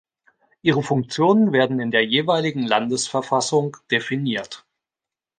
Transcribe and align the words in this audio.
Ihre 0.63 0.81
Funktionen 0.81 1.53
werden 1.53 1.79
in 1.79 1.91
der 1.91 2.03
jeweiligen 2.03 2.63
Landesverfassung 2.65 3.77
definiert. 3.91 4.65